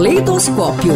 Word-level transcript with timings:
Caleidoscópio. 0.00 0.94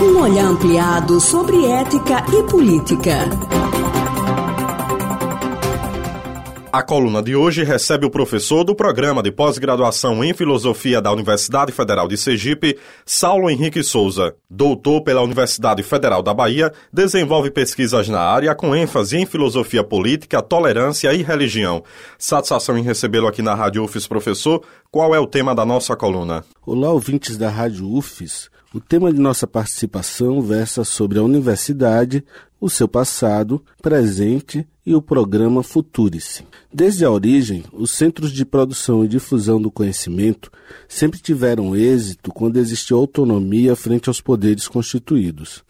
Um 0.00 0.20
olhar 0.20 0.46
ampliado 0.46 1.20
sobre 1.20 1.66
ética 1.66 2.24
e 2.32 2.44
política. 2.44 3.28
A 6.72 6.82
coluna 6.82 7.22
de 7.22 7.36
hoje 7.36 7.62
recebe 7.64 8.06
o 8.06 8.10
professor 8.10 8.64
do 8.64 8.74
programa 8.74 9.22
de 9.22 9.30
pós-graduação 9.30 10.24
em 10.24 10.32
filosofia 10.32 11.02
da 11.02 11.12
Universidade 11.12 11.70
Federal 11.70 12.08
de 12.08 12.16
Sergipe, 12.16 12.78
Saulo 13.04 13.50
Henrique 13.50 13.82
Souza. 13.82 14.34
Doutor 14.48 15.02
pela 15.02 15.20
Universidade 15.20 15.82
Federal 15.82 16.22
da 16.22 16.32
Bahia, 16.32 16.72
desenvolve 16.90 17.50
pesquisas 17.50 18.08
na 18.08 18.20
área 18.20 18.54
com 18.54 18.74
ênfase 18.74 19.18
em 19.18 19.26
filosofia 19.26 19.84
política, 19.84 20.40
tolerância 20.40 21.12
e 21.12 21.22
religião. 21.22 21.84
Satisfação 22.16 22.78
em 22.78 22.82
recebê-lo 22.82 23.28
aqui 23.28 23.42
na 23.42 23.54
Rádio 23.54 23.84
UFES, 23.84 24.06
professor. 24.06 24.64
Qual 24.90 25.14
é 25.14 25.20
o 25.20 25.26
tema 25.26 25.54
da 25.54 25.66
nossa 25.66 25.94
coluna? 25.94 26.42
Olá, 26.64 26.90
ouvintes 26.90 27.36
da 27.36 27.50
Rádio 27.50 27.86
UFES. 27.86 28.48
O 28.74 28.80
tema 28.80 29.12
de 29.12 29.20
nossa 29.20 29.46
participação 29.46 30.40
versa 30.40 30.82
sobre 30.82 31.18
a 31.18 31.22
universidade, 31.22 32.24
o 32.58 32.70
seu 32.70 32.88
passado, 32.88 33.62
presente 33.82 34.66
e 34.86 34.94
o 34.94 35.02
programa 35.02 35.62
Futurice. 35.62 36.42
Desde 36.72 37.04
a 37.04 37.10
origem, 37.10 37.64
os 37.70 37.90
centros 37.90 38.32
de 38.32 38.46
produção 38.46 39.04
e 39.04 39.08
difusão 39.08 39.60
do 39.60 39.70
conhecimento 39.70 40.50
sempre 40.88 41.20
tiveram 41.20 41.76
êxito 41.76 42.32
quando 42.32 42.56
existiu 42.56 42.96
autonomia 42.96 43.76
frente 43.76 44.08
aos 44.08 44.22
poderes 44.22 44.66
constituídos, 44.66 45.62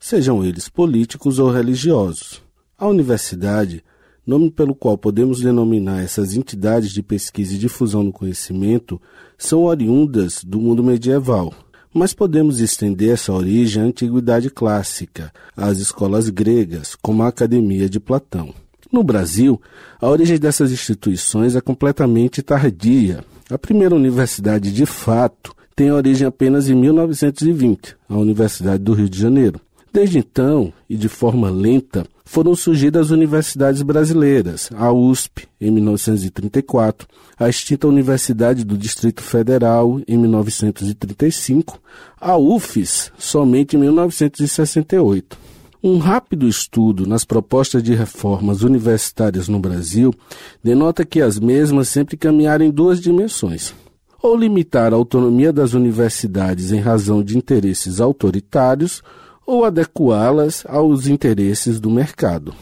sejam 0.00 0.44
eles 0.44 0.68
políticos 0.68 1.38
ou 1.38 1.52
religiosos. 1.52 2.42
A 2.76 2.88
universidade, 2.88 3.84
nome 4.26 4.50
pelo 4.50 4.74
qual 4.74 4.98
podemos 4.98 5.40
denominar 5.40 6.02
essas 6.02 6.34
entidades 6.34 6.90
de 6.90 7.04
pesquisa 7.04 7.54
e 7.54 7.58
difusão 7.58 8.04
do 8.04 8.10
conhecimento, 8.10 9.00
são 9.38 9.62
oriundas 9.62 10.42
do 10.42 10.60
mundo 10.60 10.82
medieval 10.82 11.54
mas 11.98 12.14
podemos 12.14 12.60
estender 12.60 13.10
essa 13.10 13.32
origem 13.32 13.82
à 13.82 13.86
antiguidade 13.86 14.48
clássica, 14.48 15.32
às 15.56 15.78
escolas 15.78 16.28
gregas, 16.28 16.94
como 16.94 17.24
a 17.24 17.28
Academia 17.28 17.88
de 17.88 17.98
Platão. 17.98 18.54
No 18.90 19.02
Brasil, 19.02 19.60
a 20.00 20.08
origem 20.08 20.38
dessas 20.38 20.70
instituições 20.70 21.56
é 21.56 21.60
completamente 21.60 22.40
tardia. 22.40 23.24
A 23.50 23.58
primeira 23.58 23.96
universidade, 23.96 24.72
de 24.72 24.86
fato, 24.86 25.52
tem 25.74 25.90
origem 25.90 26.26
apenas 26.26 26.68
em 26.68 26.74
1920, 26.74 27.96
a 28.08 28.16
Universidade 28.16 28.82
do 28.82 28.94
Rio 28.94 29.08
de 29.08 29.20
Janeiro. 29.20 29.60
Desde 29.92 30.18
então, 30.18 30.72
e 30.88 30.96
de 30.96 31.08
forma 31.08 31.50
lenta, 31.50 32.06
foram 32.24 32.54
surgidas 32.54 33.06
as 33.06 33.10
universidades 33.10 33.80
brasileiras, 33.80 34.68
a 34.74 34.92
USP, 34.92 35.48
em 35.58 35.70
1934, 35.70 37.08
a 37.38 37.48
extinta 37.48 37.88
Universidade 37.88 38.64
do 38.64 38.76
Distrito 38.76 39.22
Federal, 39.22 40.00
em 40.06 40.18
1935, 40.18 41.80
a 42.20 42.36
UFES, 42.36 43.10
somente 43.16 43.76
em 43.76 43.80
1968. 43.80 45.38
Um 45.82 45.98
rápido 45.98 46.46
estudo 46.48 47.06
nas 47.06 47.24
propostas 47.24 47.82
de 47.82 47.94
reformas 47.94 48.62
universitárias 48.62 49.48
no 49.48 49.60
Brasil 49.60 50.12
denota 50.62 51.06
que 51.06 51.22
as 51.22 51.38
mesmas 51.38 51.88
sempre 51.88 52.16
caminharam 52.16 52.64
em 52.64 52.70
duas 52.70 53.00
dimensões. 53.00 53.72
Ou 54.20 54.36
limitar 54.36 54.92
a 54.92 54.96
autonomia 54.96 55.52
das 55.52 55.74
universidades 55.74 56.72
em 56.72 56.80
razão 56.80 57.22
de 57.22 57.38
interesses 57.38 58.00
autoritários, 58.00 59.02
ou 59.48 59.64
adequá-las 59.64 60.62
aos 60.68 61.06
interesses 61.06 61.80
do 61.80 61.88
mercado. 61.88 62.52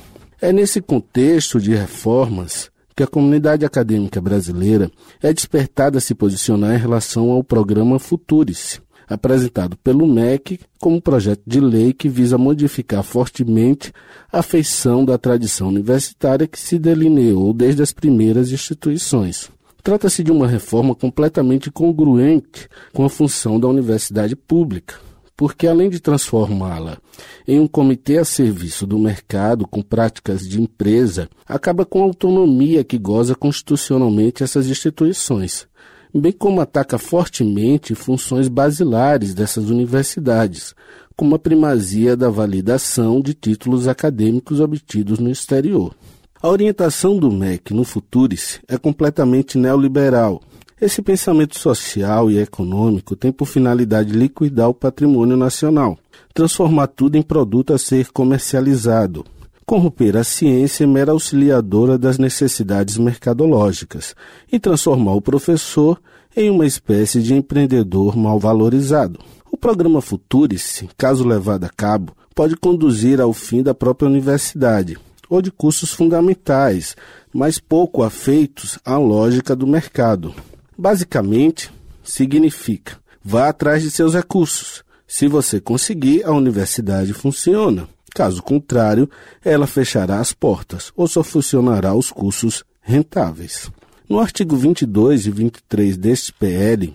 É 0.41 0.53
nesse 0.53 0.81
contexto 0.81 1.61
de 1.61 1.75
reformas 1.75 2.71
que 2.95 3.03
a 3.03 3.09
comunidade 3.09 3.67
acadêmica 3.67 4.21
brasileira 4.21 4.89
é 5.21 5.33
despertada 5.33 5.99
a 5.99 6.01
se 6.01 6.15
posicionar 6.15 6.77
em 6.77 6.79
relação 6.79 7.33
ao 7.33 7.43
programa 7.43 7.99
Futurice, 7.99 8.81
apresentado 9.09 9.77
pelo 9.79 10.07
MEC 10.07 10.61
como 10.79 11.03
projeto 11.03 11.43
de 11.45 11.59
lei 11.59 11.93
que 11.93 12.09
visa 12.09 12.39
modificar 12.39 13.03
fortemente 13.03 13.93
a 14.31 14.41
feição 14.41 15.05
da 15.05 15.19
tradição 15.19 15.67
universitária 15.67 16.47
que 16.47 16.59
se 16.59 16.79
delineou 16.79 17.53
desde 17.53 17.83
as 17.83 17.91
primeiras 17.91 18.53
instituições. 18.53 19.51
Trata-se 19.83 20.23
de 20.23 20.31
uma 20.31 20.47
reforma 20.47 20.95
completamente 20.95 21.69
congruente 21.69 22.69
com 22.93 23.05
a 23.05 23.11
função 23.11 23.59
da 23.59 23.67
universidade 23.67 24.37
pública, 24.37 24.95
porque 25.37 25.67
além 25.67 25.91
de 25.91 26.01
transformá-la 26.01 26.99
em 27.47 27.61
um 27.61 27.69
comitê 27.69 28.19
a 28.19 28.25
serviço 28.25 28.87
do 28.87 28.99
mercado 28.99 29.67
com 29.67 29.83
práticas 29.83 30.49
de 30.49 30.61
empresa, 30.61 31.29
acaba 31.47 31.85
com 31.85 32.01
a 32.01 32.05
autonomia 32.05 32.83
que 32.83 32.99
goza 32.99 33.35
constitucionalmente 33.35 34.43
essas 34.43 34.67
instituições, 34.69 35.67
bem 36.15 36.33
como 36.33 36.61
ataca 36.61 36.97
fortemente 36.97 37.95
funções 37.95 38.49
basilares 38.49 39.35
dessas 39.35 39.69
universidades, 39.69 40.75
como 41.15 41.35
a 41.35 41.39
primazia 41.39 42.17
da 42.17 42.29
validação 42.29 43.21
de 43.21 43.35
títulos 43.35 43.89
acadêmicos 43.89 44.61
obtidos 44.61 45.19
no 45.19 45.31
exterior. 45.31 45.95
A 46.43 46.49
orientação 46.49 47.19
do 47.19 47.31
MEC 47.31 47.73
no 47.73 47.85
Futuris 47.85 48.61
é 48.69 48.77
completamente 48.77 49.57
neoliberal, 49.57 50.43
esse 50.81 51.01
pensamento 51.01 51.59
social 51.59 52.31
e 52.31 52.39
econômico 52.39 53.17
tem 53.17 53.33
por 53.33 53.47
finalidade 53.47 54.13
liquidar 54.13 54.69
o 54.69 54.75
patrimônio 54.75 55.37
nacional, 55.37 55.99
transformar 56.35 56.89
tudo 56.89 57.17
em 57.17 57.23
produto 57.23 57.73
a 57.73 57.79
ser 57.79 58.13
comercializado, 58.13 59.25
corromper 59.65 60.17
a 60.17 60.23
ciência 60.23 60.87
mera 60.87 61.13
auxiliadora 61.13 61.97
das 61.97 62.19
necessidades 62.19 62.99
mercadológicas 62.99 64.15
e 64.53 64.61
transformar 64.61 65.15
o 65.15 65.23
professor 65.23 65.99
em 66.37 66.51
uma 66.51 66.67
espécie 66.67 67.23
de 67.23 67.35
empreendedor 67.35 68.15
mal 68.15 68.39
valorizado. 68.39 69.19
O 69.51 69.57
programa 69.57 70.03
Futurice, 70.03 70.89
caso 70.99 71.27
levado 71.27 71.65
a 71.65 71.71
cabo, 71.71 72.15
pode 72.35 72.55
conduzir 72.55 73.19
ao 73.19 73.33
fim 73.33 73.63
da 73.63 73.75
própria 73.75 74.09
universidade 74.09 74.99
ou 75.29 75.41
de 75.41 75.51
cursos 75.51 75.93
fundamentais, 75.93 76.95
mas 77.33 77.59
pouco 77.59 78.03
afeitos 78.03 78.79
à 78.85 78.99
lógica 78.99 79.57
do 79.57 79.67
mercado. 79.67 80.35
Basicamente, 80.79 81.71
significa 82.03 82.99
vá 83.27 83.49
atrás 83.49 83.83
de 83.83 83.91
seus 83.91 84.15
recursos. 84.15 84.85
Se 85.09 85.27
você 85.27 85.61
conseguir, 85.61 86.25
a 86.25 86.31
universidade 86.31 87.13
funciona. 87.13 87.89
Caso 88.15 88.41
contrário, 88.41 89.11
ela 89.45 89.67
fechará 89.67 90.21
as 90.21 90.33
portas 90.33 90.93
ou 90.97 91.09
só 91.09 91.25
funcionará 91.25 91.93
os 91.93 92.13
cursos 92.13 92.65
rentáveis. 92.81 93.71
No 94.09 94.21
artigo 94.21 94.57
22 94.57 95.27
e 95.27 95.31
23 95.33 95.97
deste 95.97 96.33
PL, 96.33 96.95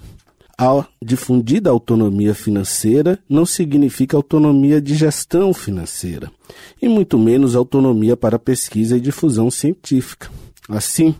a 0.57 0.85
difundida 1.03 1.69
autonomia 1.69 2.33
financeira 2.33 3.19
não 3.27 3.45
significa 3.45 4.15
autonomia 4.15 4.79
de 4.79 4.95
gestão 4.95 5.53
financeira, 5.53 6.31
e 6.81 6.87
muito 6.87 7.19
menos 7.19 7.55
autonomia 7.55 8.15
para 8.15 8.39
pesquisa 8.39 8.95
e 8.95 9.01
difusão 9.01 9.51
científica. 9.51 10.29
Assim, 10.69 11.15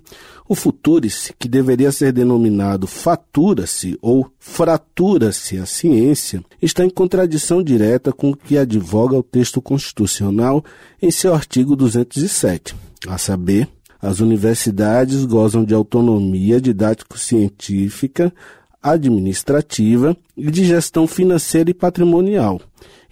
o 0.47 0.55
futurice, 0.55 1.33
que 1.37 1.47
deveria 1.47 1.91
ser 1.91 2.11
denominado 2.11 2.85
fatura-se 2.85 3.97
ou 4.01 4.29
fratura-se 4.37 5.57
a 5.57 5.65
ciência, 5.65 6.43
está 6.61 6.85
em 6.85 6.89
contradição 6.89 7.63
direta 7.63 8.11
com 8.11 8.31
o 8.31 8.35
que 8.35 8.57
advoga 8.57 9.17
o 9.17 9.23
texto 9.23 9.61
constitucional 9.61 10.63
em 11.01 11.09
seu 11.09 11.33
artigo 11.33 11.75
207, 11.75 12.75
a 13.07 13.17
saber, 13.17 13.67
as 14.01 14.19
universidades 14.19 15.25
gozam 15.25 15.63
de 15.63 15.73
autonomia 15.73 16.59
didático-científica, 16.59 18.33
administrativa 18.81 20.17
e 20.35 20.49
de 20.49 20.65
gestão 20.65 21.05
financeira 21.05 21.69
e 21.69 21.73
patrimonial, 21.73 22.59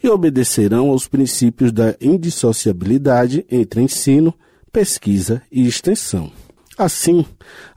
e 0.04 0.10
obedecerão 0.10 0.90
aos 0.90 1.08
princípios 1.08 1.72
da 1.72 1.96
indissociabilidade 2.02 3.46
entre 3.52 3.82
ensino, 3.82 4.34
pesquisa 4.72 5.42
e 5.52 5.68
extensão. 5.68 6.32
Assim, 6.78 7.26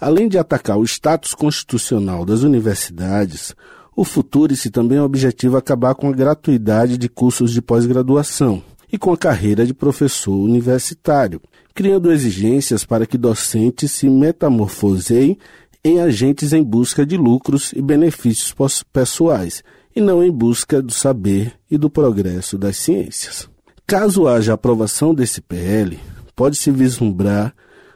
além 0.01 0.29
de 0.29 0.39
atacar 0.39 0.79
o 0.79 0.85
status 0.85 1.35
constitucional 1.35 2.25
das 2.25 2.43
universidades, 2.43 3.55
o 3.97 4.05
Futurice 4.05 4.71
também 4.71 5.01
objetiva 5.01 5.59
acabar 5.59 5.95
com 5.95 6.09
a 6.09 6.13
gratuidade 6.13 6.97
de 6.97 7.09
cursos 7.09 7.53
de 7.53 7.61
pós-graduação 7.61 8.63
e 8.93 8.97
com 8.97 9.13
a 9.13 9.17
carreira 9.17 9.67
de 9.67 9.75
professor 9.75 10.37
universitário, 10.37 11.41
criando 11.75 12.13
exigências 12.13 12.85
para 12.85 13.07
que 13.07 13.19
docentes 13.19 13.91
se 13.91 14.09
metamorfoseiem 14.09 15.39
em 15.85 16.01
agentes 16.01 16.53
em 16.53 16.63
busca 16.63 17.05
de 17.05 17.17
lucros 17.17 17.73
e 17.75 17.83
benefícios 17.83 18.55
pessoais, 18.93 19.65
e 19.95 20.01
não 20.01 20.23
em 20.23 20.31
busca 20.31 20.81
do 20.81 20.93
saber 20.93 21.55
e 21.71 21.77
do 21.77 21.91
progresso 21.91 22.57
das 22.57 22.77
ciências. 22.77 23.49
Caso 23.87 24.29
haja 24.29 24.55
aprovação 24.55 25.15
desse 25.15 25.41
PL, 25.41 25.99
pode-se 26.43 26.73
vislumbrar 26.73 27.55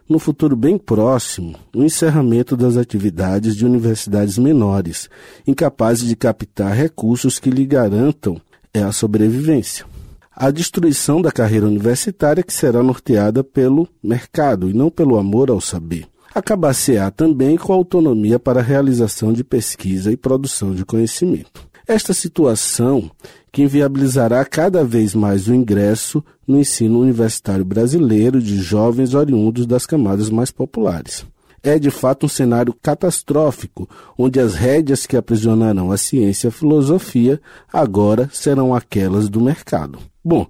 no 0.09 0.21
futuro 0.21 0.55
bem 0.55 0.79
próximo, 0.79 1.57
o 1.75 1.83
encerramento 1.83 2.57
das 2.57 2.77
atividades 2.77 3.57
de 3.57 3.67
universidades 3.67 4.39
menores, 4.39 5.11
incapazes 5.45 6.09
de 6.09 6.15
captar 6.15 6.73
recursos 6.73 7.41
que 7.41 7.51
lhe 7.51 7.67
garantam 7.67 8.41
é 8.73 8.85
a 8.85 8.93
sobrevivência. 8.93 9.85
A 10.33 10.53
destruição 10.53 11.21
da 11.21 11.33
carreira 11.33 11.67
universitária 11.67 12.41
que 12.41 12.53
será 12.53 12.85
norteada 12.85 13.43
pelo 13.43 13.89
mercado 14.01 14.71
e 14.71 14.73
não 14.73 14.91
pelo 14.91 15.19
amor 15.19 15.51
ao 15.51 15.61
saber. 15.61 16.07
acabar-se-á 16.33 17.11
também 17.11 17.57
com 17.57 17.73
autonomia 17.73 18.39
para 18.39 18.61
a 18.61 18.63
realização 18.63 19.33
de 19.33 19.43
pesquisa 19.43 20.13
e 20.13 20.17
produção 20.17 20.73
de 20.73 20.85
conhecimento. 20.85 21.66
Esta 21.87 22.13
situação 22.13 23.09
que 23.53 23.63
inviabilizará 23.63 24.45
cada 24.45 24.85
vez 24.85 25.15
mais 25.15 25.47
o 25.47 25.55
ingresso 25.55 26.23
no 26.47 26.59
ensino 26.59 27.01
universitário 27.01 27.65
brasileiro 27.65 28.43
de 28.43 28.59
jovens 28.59 29.15
oriundos 29.15 29.67
das 29.67 29.87
camadas 29.87 30.29
mais 30.29 30.51
populares. 30.51 31.25
É 31.63 31.79
de 31.79 31.91
fato 31.91 32.27
um 32.27 32.29
cenário 32.29 32.75
catastrófico, 32.83 33.89
onde 34.19 34.41
as 34.41 34.55
rédeas 34.55 35.07
que 35.07 35.17
aprisionarão 35.17 35.93
a 35.93 35.97
ciência 35.97 36.47
e 36.47 36.51
a 36.51 36.53
filosofia 36.53 37.41
agora 37.73 38.29
serão 38.33 38.75
aquelas 38.75 39.29
do 39.29 39.41
mercado. 39.41 39.99
Bom, 40.25 40.47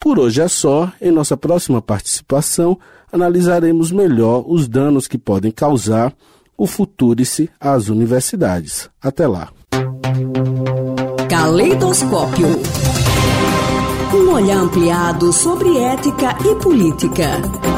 por 0.00 0.18
hoje 0.18 0.40
é 0.40 0.48
só. 0.48 0.92
Em 1.00 1.10
nossa 1.10 1.36
próxima 1.36 1.82
participação, 1.82 2.78
analisaremos 3.12 3.92
melhor 3.92 4.44
os 4.46 4.66
danos 4.66 5.06
que 5.06 5.18
podem 5.18 5.50
causar 5.50 6.14
o 6.56 6.66
Futurice 6.66 7.50
às 7.60 7.88
universidades. 7.88 8.88
Até 9.00 9.26
lá. 9.26 9.50
Caleidoscópio. 11.28 12.48
Um 14.14 14.32
olhar 14.32 14.58
ampliado 14.58 15.32
sobre 15.32 15.76
ética 15.78 16.34
e 16.44 16.54
política. 16.54 17.77